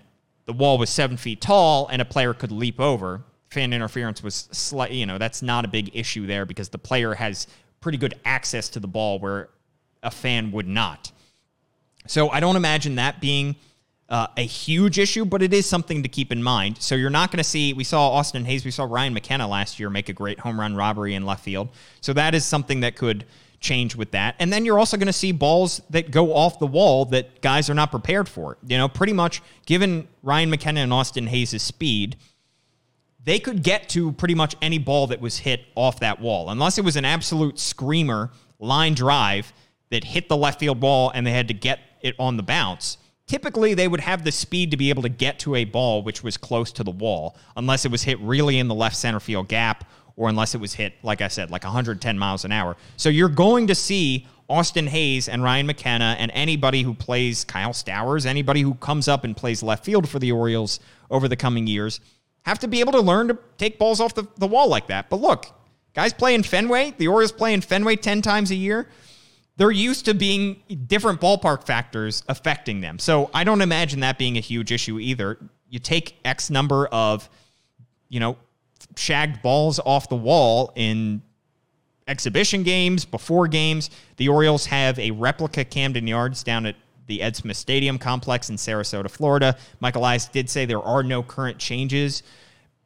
[0.46, 3.22] the wall was seven feet tall and a player could leap over
[3.54, 7.14] fan interference was slight, you know, that's not a big issue there because the player
[7.14, 7.46] has
[7.80, 9.48] pretty good access to the ball where
[10.02, 11.12] a fan would not.
[12.06, 13.56] So I don't imagine that being
[14.10, 16.76] uh, a huge issue, but it is something to keep in mind.
[16.80, 19.80] So you're not going to see, we saw Austin Hays, we saw Ryan McKenna last
[19.80, 21.68] year make a great home run robbery in left field.
[22.00, 23.24] So that is something that could
[23.60, 24.34] change with that.
[24.38, 27.70] And then you're also going to see balls that go off the wall that guys
[27.70, 28.58] are not prepared for.
[28.66, 32.16] You know, pretty much given Ryan McKenna and Austin Hays' speed,
[33.24, 36.78] they could get to pretty much any ball that was hit off that wall, unless
[36.78, 39.52] it was an absolute screamer line drive
[39.90, 42.98] that hit the left field wall and they had to get it on the bounce.
[43.26, 46.22] Typically, they would have the speed to be able to get to a ball which
[46.22, 49.48] was close to the wall, unless it was hit really in the left center field
[49.48, 52.76] gap or unless it was hit, like I said, like 110 miles an hour.
[52.98, 57.72] So you're going to see Austin Hays and Ryan McKenna and anybody who plays Kyle
[57.72, 60.78] Stowers, anybody who comes up and plays left field for the Orioles
[61.10, 62.00] over the coming years
[62.44, 65.10] have to be able to learn to take balls off the, the wall like that.
[65.10, 65.46] But look,
[65.94, 66.94] guys play in Fenway.
[66.96, 68.88] The Orioles play in Fenway 10 times a year.
[69.56, 72.98] They're used to being different ballpark factors affecting them.
[72.98, 75.38] So I don't imagine that being a huge issue either.
[75.68, 77.28] You take X number of,
[78.08, 78.36] you know,
[78.96, 81.22] shagged balls off the wall in
[82.06, 83.90] exhibition games, before games.
[84.16, 86.76] The Orioles have a replica Camden Yards down at
[87.06, 89.56] the Ed Smith Stadium complex in Sarasota, Florida.
[89.80, 92.22] Michael Elias did say there are no current changes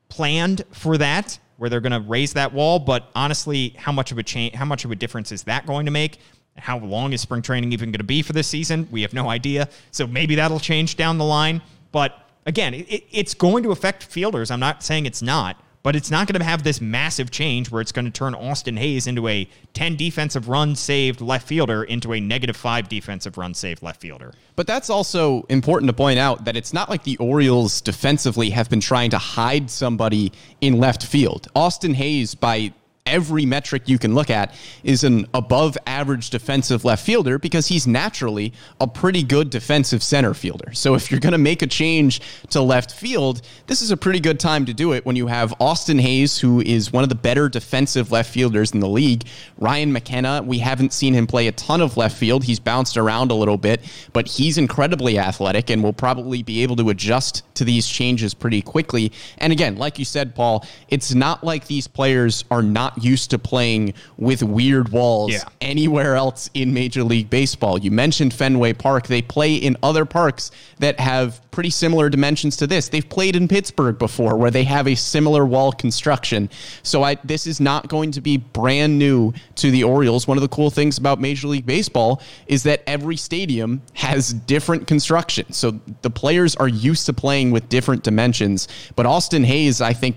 [0.09, 2.79] planned for that, where they're going to raise that wall.
[2.79, 5.87] But honestly, how much of a change, how much of a difference is that going
[5.87, 6.19] to make?
[6.57, 8.89] How long is spring training even going to be for this season?
[8.91, 9.69] We have no idea.
[9.91, 11.63] So maybe that'll change down the line.
[11.93, 14.51] But again, it, it's going to affect fielders.
[14.51, 17.81] I'm not saying it's not, but it's not going to have this massive change where
[17.81, 22.13] it's going to turn Austin Hays into a 10 defensive run saved left fielder into
[22.13, 24.35] a negative 5 defensive run saved left fielder.
[24.55, 28.69] But that's also important to point out that it's not like the Orioles defensively have
[28.69, 31.49] been trying to hide somebody in left field.
[31.57, 32.75] Austin Hays, by
[33.09, 37.87] every metric you can look at is an above average defensive left fielder because he's
[37.87, 40.73] naturally a pretty good defensive center fielder.
[40.73, 44.21] So if you're going to make a change to left field, this is a pretty
[44.21, 47.15] good time to do it when you have Austin Hays, who is one of the
[47.15, 49.25] better defensive left fielders in the league.
[49.59, 52.45] Ryan McKenna, we haven't seen him play a ton of left field.
[52.45, 53.81] He's bounced around a little bit,
[54.13, 58.63] but he's incredibly athletic and will probably be able to adjust to these changes pretty
[58.63, 59.13] quickly.
[59.39, 63.39] And again, like you said, Paul, it's not like these players are not used to
[63.39, 65.45] playing with weird walls Yeah.
[65.61, 67.79] anywhere else in Major League Baseball.
[67.79, 69.07] You mentioned Fenway Park.
[69.07, 72.89] They play in other parks that have pretty similar dimensions to this.
[72.89, 76.49] They've played in Pittsburgh before where they have a similar wall construction.
[76.83, 80.29] So I this is not going to be brand new to the Orioles.
[80.29, 84.87] One of the cool things about Major League Baseball is that every stadium has different
[84.87, 85.53] construction.
[85.53, 88.69] So the players are used to playing with different dimensions.
[88.95, 90.17] But Austin Hays, I think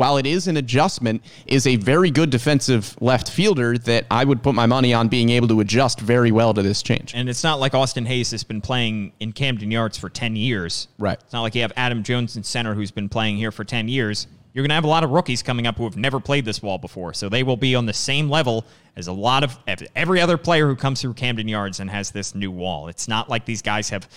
[0.00, 4.42] while it is an adjustment, is a very good defensive left fielder that I would
[4.42, 7.12] put my money on being able to adjust very well to this change.
[7.14, 10.88] And it's not like Austin Hays has been playing in Camden Yards for 10 years.
[10.98, 11.18] Right.
[11.20, 13.88] It's not like you have Adam Jones in center who's been playing here for 10
[13.88, 14.26] years.
[14.54, 16.62] You're going to have a lot of rookies coming up who have never played this
[16.62, 17.12] wall before.
[17.12, 18.64] So they will be on the same level
[18.96, 19.58] as a lot of
[19.94, 22.88] every other player who comes through Camden Yards and has this new wall.
[22.88, 24.08] It's not like these guys have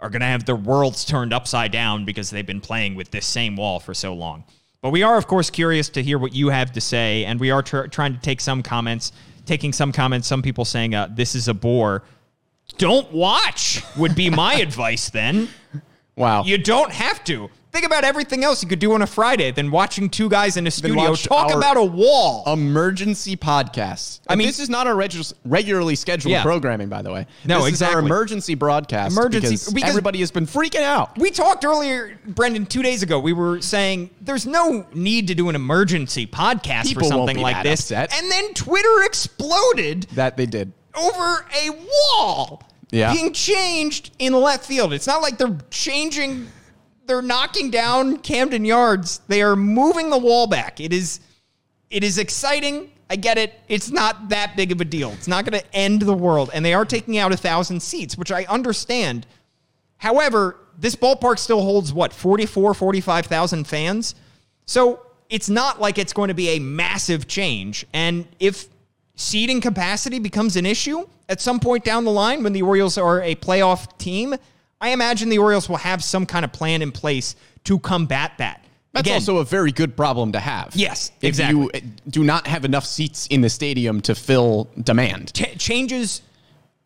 [0.00, 3.26] are going to have their worlds turned upside down because they've been playing with this
[3.26, 4.44] same wall for so long.
[4.80, 7.50] But we are, of course, curious to hear what you have to say, and we
[7.50, 9.10] are tr- trying to take some comments,
[9.44, 10.28] taking some comments.
[10.28, 12.04] Some people saying uh, this is a bore.
[12.76, 15.10] Don't watch would be my advice.
[15.10, 15.48] Then
[16.16, 16.44] Wow.
[16.44, 19.70] you don't have to think about everything else you could do on a Friday than
[19.70, 22.42] watching two guys in a studio talk about a wall.
[22.52, 24.18] emergency podcast.
[24.28, 26.42] I mean- this is not our regu- regularly scheduled Yeah.
[26.42, 27.26] programming, by the way.
[27.44, 27.92] No, this exactly.
[27.92, 29.12] is our emergency broadcast.
[29.16, 31.16] Emergency- because, because- everybody has been freaking out.
[31.18, 33.20] we talked earlier, Brendan, two days ago.
[33.20, 37.62] We were saying there's no need to do an emergency podcast People for something like
[37.62, 37.80] this.
[37.82, 38.12] upset.
[38.12, 40.72] And then Twitter exploded That they did.
[40.96, 43.12] over a wall Yeah.
[43.12, 44.92] being changed in left field.
[44.92, 46.48] It's not like they're changing,
[47.08, 49.22] they're knocking down Camden Yards.
[49.26, 50.78] They are moving the wall back.
[50.78, 51.20] It is,
[51.90, 52.92] it is exciting.
[53.10, 53.54] I get it.
[53.66, 55.10] It's not that big of a deal.
[55.12, 56.50] It's not going to end the world.
[56.52, 59.26] And they are taking out a thousand seats, which I understand.
[59.96, 64.14] However, this ballpark still holds what, 44, 45,000 fans?
[64.66, 67.86] So it's not like it's going to be a massive change.
[67.94, 68.66] And if
[69.16, 73.22] seating capacity becomes an issue at some point down the line when the Orioles are
[73.22, 74.34] a playoff team,
[74.80, 78.64] I imagine the Orioles will have some kind of plan in place to combat that.
[78.92, 80.74] That's Again, also a very good problem to have.
[80.74, 81.70] Yes, if exactly.
[81.74, 85.34] you do not have enough seats in the stadium to fill demand.
[85.34, 86.22] Ch- changes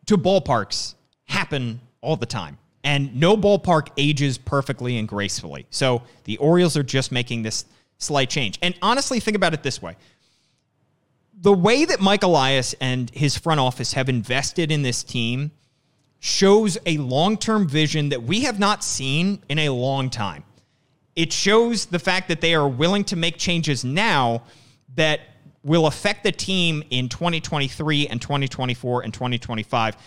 [0.07, 2.57] to ballparks happen all the time.
[2.83, 5.65] And no ballpark ages perfectly and gracefully.
[5.69, 7.63] So the Orioles are just making this
[7.97, 8.59] slight change.
[8.61, 9.95] And honestly, think about it this way
[11.43, 15.51] the way that Mike Elias and his front office have invested in this team
[16.25, 20.41] shows a long term vision that we have not seen in a long time.
[21.17, 24.43] It shows the fact that they are willing to make changes now
[24.95, 25.19] that
[25.65, 29.97] will affect the team in 2023 and 2024 and 2025.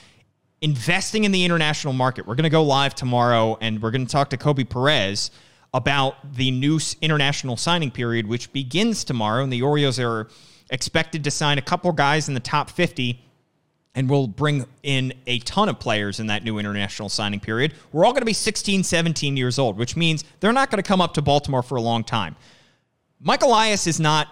[0.62, 2.26] Investing in the international market.
[2.26, 5.30] We're going to go live tomorrow and we're going to talk to Koby Perez
[5.74, 9.42] about the new international signing period, which begins tomorrow.
[9.42, 10.28] And the Orioles are
[10.70, 13.22] expected to sign a couple guys in the top 50
[13.96, 17.72] and we'll bring in a ton of players in that new international signing period.
[17.92, 20.86] We're all going to be 16, 17 years old, which means they're not going to
[20.86, 22.36] come up to Baltimore for a long time.
[23.20, 24.28] Mike Elias is not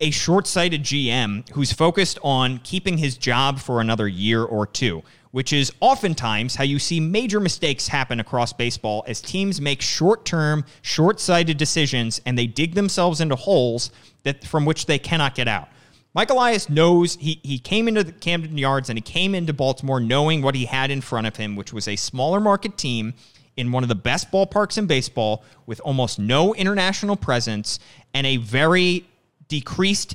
[0.00, 5.02] a short sighted GM who's focused on keeping his job for another year or two,
[5.30, 10.24] which is oftentimes how you see major mistakes happen across baseball as teams make short
[10.24, 13.90] term, short sighted decisions and they dig themselves into holes
[14.22, 15.68] that, from which they cannot get out.
[16.14, 19.98] Mike Elias knows he, he came into the Camden Yards and he came into Baltimore
[19.98, 23.14] knowing what he had in front of him, which was a smaller market team
[23.56, 27.80] in one of the best ballparks in baseball with almost no international presence
[28.14, 29.04] and a very
[29.48, 30.14] decreased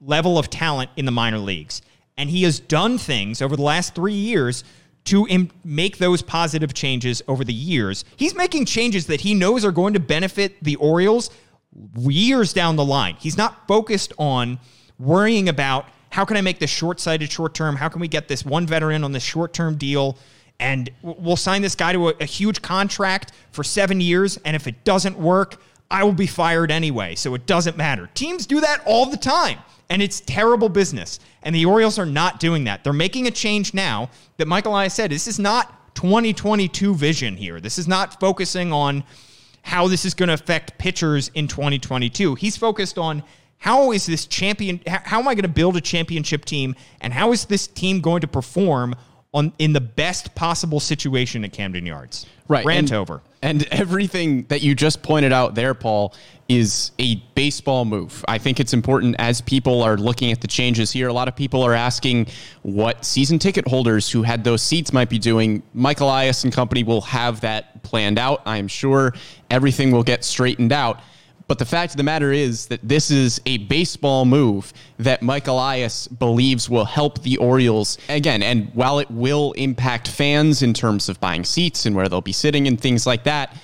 [0.00, 1.82] level of talent in the minor leagues.
[2.16, 4.62] And he has done things over the last three years
[5.06, 8.04] to Im- make those positive changes over the years.
[8.16, 11.30] He's making changes that he knows are going to benefit the Orioles
[11.98, 13.16] years down the line.
[13.18, 14.58] He's not focused on
[15.00, 17.76] worrying about how can I make this short sighted short term?
[17.76, 20.18] How can we get this one veteran on this short term deal?
[20.58, 24.38] And we'll sign this guy to a, a huge contract for seven years.
[24.44, 28.08] And if it doesn't work, I will be fired anyway, so it doesn't matter.
[28.14, 31.18] Teams do that all the time, and it's terrible business.
[31.42, 32.84] And the Orioles are not doing that.
[32.84, 37.60] They're making a change now that Mike Elias said this is not 2022 vision here.
[37.60, 39.02] This is not focusing on
[39.62, 42.36] how this is going to affect pitchers in 2022.
[42.36, 43.24] He's focused on
[43.60, 47.32] how is this champion how, am I going to build a championship team and how
[47.32, 48.96] is this team going to perform
[49.32, 52.26] on in the best possible situation at Camden Yards.
[52.48, 52.64] Right.
[52.64, 53.22] Rant and, over.
[53.42, 56.14] And everything that you just pointed out there, Paul,
[56.48, 58.24] is a baseball move.
[58.26, 61.06] I think it's important as people are looking at the changes here.
[61.06, 62.26] A lot of people are asking
[62.62, 65.62] what season ticket holders who had those seats might be doing.
[65.74, 68.42] Michael Elias and company will have that planned out.
[68.46, 69.14] I am sure
[69.48, 71.00] everything will get straightened out.
[71.50, 75.48] But the fact of the matter is that this is a baseball move that Mike
[75.48, 78.40] Elias believes will help the Orioles again.
[78.40, 82.30] And while it will impact fans in terms of buying seats and where they'll be
[82.30, 83.56] sitting and things like that,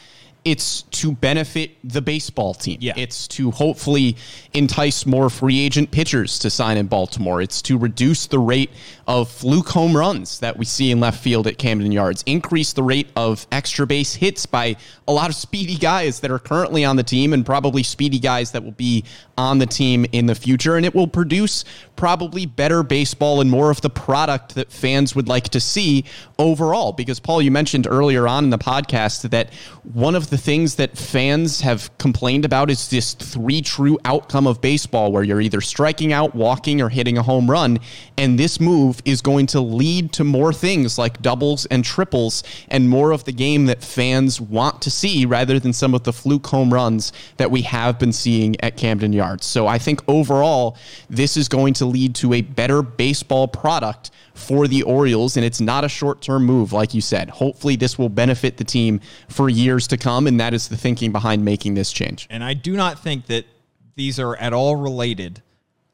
[0.44, 2.78] it's to benefit the baseball team.
[2.80, 2.94] Yeah.
[2.96, 4.16] It's to hopefully
[4.52, 7.40] entice more free agent pitchers to sign in Baltimore.
[7.40, 8.70] It's to reduce the rate
[9.06, 12.82] of fluke home runs that we see in left field at Camden Yards, increase the
[12.82, 14.76] rate of extra base hits by
[15.06, 18.50] a lot of speedy guys that are currently on the team and probably speedy guys
[18.50, 19.04] that will be
[19.38, 20.76] on the team in the future.
[20.76, 25.28] And it will produce probably better baseball and more of the product that fans would
[25.28, 26.04] like to see
[26.38, 26.92] overall.
[26.92, 29.52] Because, Paul, you mentioned earlier on in the podcast that
[29.82, 34.60] one of the things that fans have complained about is this three true outcome of
[34.60, 37.78] baseball where you're either striking out, walking, or hitting a home run.
[38.18, 42.88] And this move is going to lead to more things like doubles and triples and
[42.88, 46.46] more of the game that fans want to see rather than some of the fluke
[46.46, 49.46] home runs that we have been seeing at Camden Yards.
[49.46, 50.76] So I think overall,
[51.10, 55.60] this is going to lead to a better baseball product for the Orioles, and it's
[55.60, 57.30] not a short term move, like you said.
[57.30, 61.10] Hopefully, this will benefit the team for years to come, and that is the thinking
[61.10, 62.26] behind making this change.
[62.30, 63.46] And I do not think that
[63.94, 65.42] these are at all related.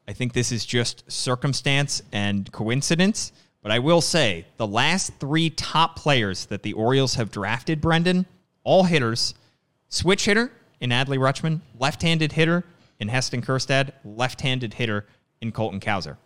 [0.07, 3.31] I think this is just circumstance and coincidence.
[3.61, 8.25] But I will say the last three top players that the Orioles have drafted, Brendan,
[8.63, 9.33] all hitters,
[9.87, 10.51] switch hitter
[10.81, 12.65] in Adley Rutschman, left handed hitter
[12.99, 15.05] in Heston Kjerstad, left handed hitter
[15.41, 16.17] in Colton Cowser.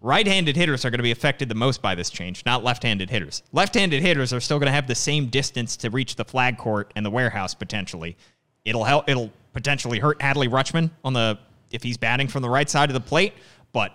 [0.00, 2.82] Right handed hitters are going to be affected the most by this change, not left
[2.82, 3.42] handed hitters.
[3.52, 6.58] Left handed hitters are still going to have the same distance to reach the flag
[6.58, 8.16] court and the warehouse potentially.
[8.64, 11.38] It'll help, it'll potentially hurt Adley Rutschman on the,
[11.74, 13.34] if he's batting from the right side of the plate,
[13.72, 13.92] but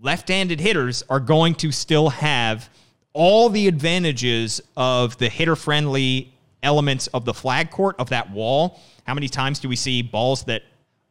[0.00, 2.68] left handed hitters are going to still have
[3.12, 8.80] all the advantages of the hitter friendly elements of the flag court of that wall.
[9.04, 10.62] How many times do we see balls that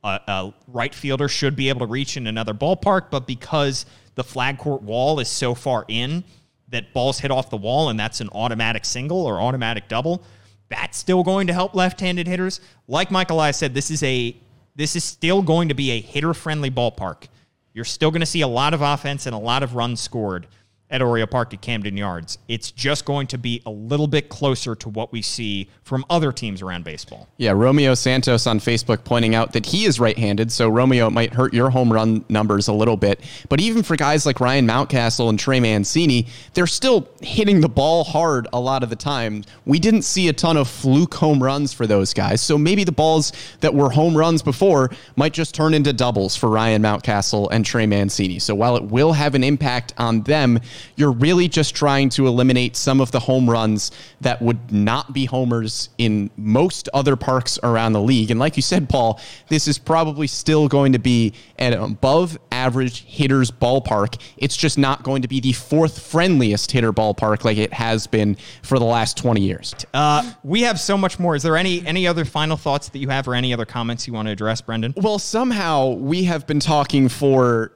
[0.03, 4.24] a, a right fielder should be able to reach in another ballpark, but because the
[4.24, 6.24] flag court wall is so far in
[6.70, 10.24] that balls hit off the wall and that's an automatic single or automatic double,
[10.70, 12.60] that's still going to help left-handed hitters.
[12.88, 14.36] Like Mike Elias said, this is a
[14.76, 17.28] this is still going to be a hitter-friendly ballpark.
[17.73, 20.47] You're still going to see a lot of offense and a lot of runs scored
[20.92, 22.38] at Oriole Park at Camden Yards.
[22.48, 26.32] It's just going to be a little bit closer to what we see from other
[26.32, 27.28] teams around baseball.
[27.38, 31.12] Yeah, Romeo Santos on Facebook pointing out that he is right handed, so Romeo, it
[31.12, 33.22] might hurt your home run numbers a little bit.
[33.50, 38.04] But even for guys like Ryan Mountcastle and Trey Mancini, they're still hitting the ball
[38.04, 39.44] hard a lot of the time.
[39.66, 42.92] We didn't see a ton of fluke home runs for those guys, so maybe the
[42.92, 47.66] balls that were home runs before might just turn into doubles for Ryan Mountcastle and
[47.66, 48.38] Trey Mancini.
[48.38, 50.60] So while it will have an impact on them,
[50.95, 55.26] you're really just trying to eliminate some of the home runs that would not be
[55.26, 58.32] homers in most other parks around the league.
[58.32, 63.03] And like you said, Paul, this is probably still going to be an above average
[63.05, 64.19] hitters ballpark.
[64.38, 68.38] It's just not going to be the fourth friendliest hitter ballpark like it has been
[68.63, 69.76] for the last 20 years.
[69.93, 71.36] Uh, we have so much more.
[71.36, 74.13] Is there any any other final thoughts that you have or any other comments you
[74.13, 74.93] want to address, Brendan?
[74.97, 77.71] Well, somehow we have been talking for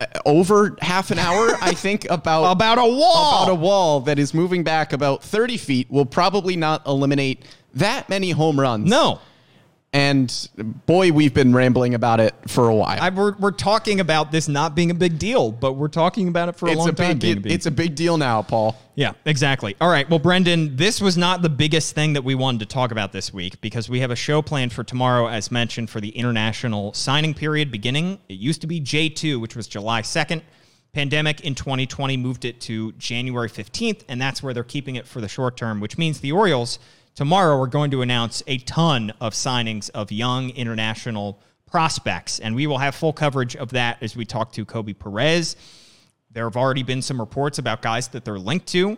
[0.00, 3.42] Uh, over half an hour, I think, about About a wall.
[3.44, 7.44] about a wall that is moving back about 30 feet will probably not eliminate
[7.74, 8.88] that many home runs.
[8.88, 9.20] No.
[9.92, 10.48] And
[10.84, 12.98] boy, we've been rambling about it for a while.
[13.00, 16.50] I, we're, we're talking about this not being a big deal, but we're talking about
[16.50, 17.18] it for a it's long a time.
[17.18, 18.76] big, a big it's a big deal now, Paul.
[18.96, 19.76] Yeah, exactly.
[19.80, 20.08] All right.
[20.10, 23.32] Well, Brendan, this was not the biggest thing that we wanted to talk about this
[23.32, 27.32] week because we have a show planned for tomorrow, as mentioned, for the international signing
[27.32, 28.18] period beginning.
[28.28, 30.42] It used to be J2, which was July 2nd.
[30.92, 35.20] Pandemic in 2020 moved it to January 15th, and that's where they're keeping it for
[35.20, 36.78] the short term, which means the Orioles
[37.18, 42.64] tomorrow we're going to announce a ton of signings of young international prospects, and we
[42.68, 45.56] will have full coverage of that as we talk to Koby Perez.
[46.30, 48.96] There have already been some reports about guys that they're linked to.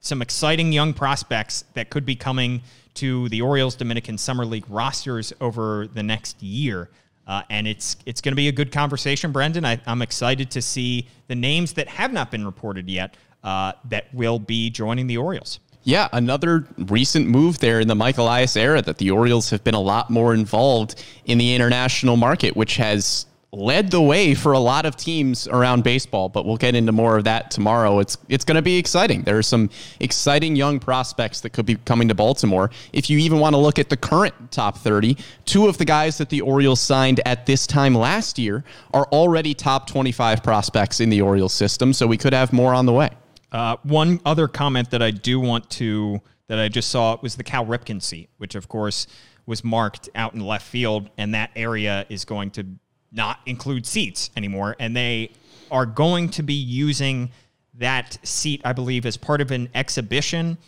[0.00, 2.60] some exciting young prospects that could be coming
[2.92, 6.90] to the Orioles Dominican Summer League rosters over the next year.
[7.26, 9.64] Uh, and it's it's going to be a good conversation, Brendan.
[9.64, 14.12] I, I'm excited to see the names that have not been reported yet uh, that
[14.12, 15.58] will be joining the Orioles.
[15.82, 19.74] Yeah, another recent move there in the Michael Elias era that the Orioles have been
[19.74, 24.58] a lot more involved in the international market, which has led the way for a
[24.58, 27.98] lot of teams around baseball, but we'll get into more of that tomorrow.
[27.98, 29.22] It's it's going to be exciting.
[29.22, 32.70] There are some exciting young prospects that could be coming to Baltimore.
[32.92, 35.16] If you even want to look at the current top 30,
[35.46, 39.54] two of the guys that the Orioles signed at this time last year are already
[39.54, 43.10] top 25 prospects in the Orioles system, so we could have more on the way.
[43.52, 47.44] Uh, one other comment that I do want to that I just saw was the
[47.44, 49.06] Cal Ripken seat, which of course
[49.46, 52.66] was marked out in left field, and that area is going to
[53.12, 55.32] not include seats anymore, and they
[55.70, 57.30] are going to be using
[57.74, 60.58] that seat, I believe, as part of an exhibition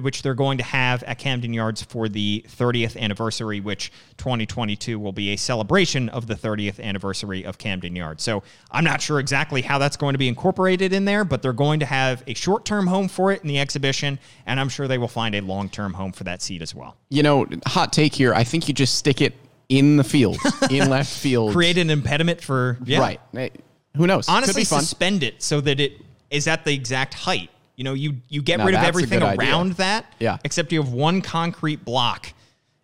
[0.00, 5.12] which they're going to have at Camden Yards for the 30th anniversary, which 2022 will
[5.12, 8.22] be a celebration of the 30th anniversary of Camden Yards.
[8.22, 11.52] So I'm not sure exactly how that's going to be incorporated in there, but they're
[11.52, 14.88] going to have a short term home for it in the exhibition, and I'm sure
[14.88, 16.96] they will find a long term home for that seat as well.
[17.10, 18.34] You know, hot take here.
[18.34, 19.34] I think you just stick it
[19.68, 20.38] in the field,
[20.70, 21.52] in left field.
[21.52, 23.16] Create an impediment for, yeah.
[23.32, 23.52] Right.
[23.96, 24.28] Who knows?
[24.28, 24.80] Honestly, Could be fun.
[24.80, 26.00] suspend it so that it
[26.30, 27.50] is at the exact height.
[27.76, 29.50] You know, you you get Now rid of everything good idea.
[29.50, 30.12] around that.
[30.18, 30.38] Yeah.
[30.44, 32.32] Except you have one concrete block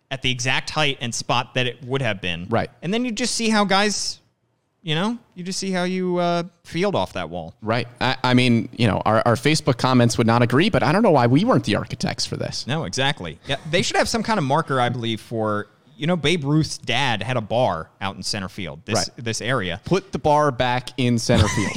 [0.09, 2.45] at the exact height and spot that it would have been.
[2.49, 2.69] Right.
[2.81, 4.19] And then you just see how guys,
[4.83, 7.53] you know, you just see how you uh, field off that wall.
[7.61, 7.87] Right.
[8.01, 11.03] I, I mean, you know, our, our Facebook comments would not agree, but I don't
[11.03, 12.67] know why we weren't the architects for this.
[12.67, 13.39] No, exactly.
[13.47, 15.67] Yeah, they should have some kind of marker, I believe, for
[16.01, 18.81] you know, Babe Ruth's dad had a bar out in center field.
[18.85, 19.23] This Right.
[19.23, 19.79] this area.
[19.85, 21.71] Put the bar back in center field.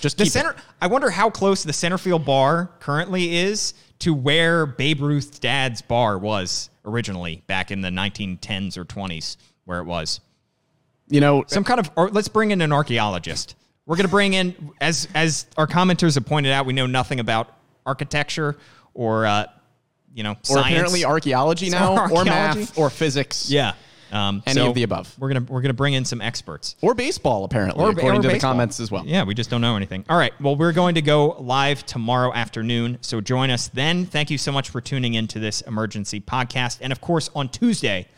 [0.00, 0.32] Just The keep it.
[0.32, 0.56] center.
[0.80, 5.82] I wonder how close the center field bar currently is to where Babe Ruth's dad's
[5.82, 10.20] bar was originally back in the 1910s or 20s, where it was.
[11.08, 11.90] You know, Some kind of.
[11.96, 13.54] Or let's bring in an archaeologist.
[13.86, 17.20] We're going to bring in, as as our commenters have pointed out, we know nothing
[17.20, 17.54] about
[17.86, 18.56] architecture
[18.94, 19.46] or uh,
[20.14, 22.30] you know or apparently archaeology now, or archaeology?
[22.30, 23.74] math, or physics, yeah.
[24.10, 25.14] Um, Any so of the above.
[25.18, 26.76] We're gonna we're gonna bring in some experts.
[26.80, 29.04] or baseball, apparently, Or- according or to the comments as well.
[29.06, 30.04] Yeah, we just don't know anything.
[30.08, 30.32] All right.
[30.40, 32.96] Well, we're going to go live tomorrow afternoon.
[33.02, 34.06] So join us then.
[34.06, 36.78] Thank you so much for tuning into this emergency podcast.
[36.80, 38.08] And of course, on Tuesday,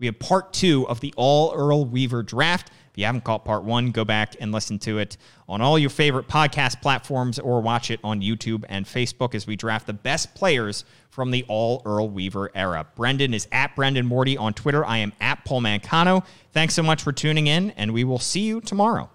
[0.00, 2.72] we have part two of the All Earl Weaver draft.
[2.96, 5.90] If you haven't caught part one, go back and listen to it on all your
[5.90, 10.34] favorite podcast platforms or watch it on YouTube and Facebook as we draft the best
[10.34, 12.86] players from the All Earl Weaver era.
[12.96, 14.82] Brendan is at Brendan Morty on Twitter.
[14.82, 16.24] I am at Paul Mancano.
[16.52, 19.10] Thanks so much for tuning in, and we will see you tomorrow.